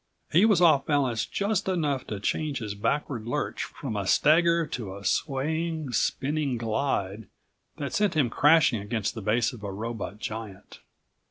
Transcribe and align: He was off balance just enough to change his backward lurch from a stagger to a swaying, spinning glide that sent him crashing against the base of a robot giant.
He 0.31 0.45
was 0.45 0.61
off 0.61 0.87
balance 0.87 1.27
just 1.27 1.69
enough 1.69 2.07
to 2.07 2.19
change 2.19 2.57
his 2.57 2.73
backward 2.73 3.27
lurch 3.27 3.63
from 3.65 3.95
a 3.95 4.07
stagger 4.07 4.65
to 4.65 4.97
a 4.97 5.05
swaying, 5.05 5.91
spinning 5.91 6.57
glide 6.57 7.27
that 7.77 7.93
sent 7.93 8.15
him 8.15 8.31
crashing 8.31 8.81
against 8.81 9.13
the 9.13 9.21
base 9.21 9.53
of 9.53 9.63
a 9.63 9.71
robot 9.71 10.17
giant. 10.17 10.79